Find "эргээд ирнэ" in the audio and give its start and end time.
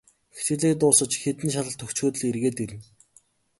2.29-2.79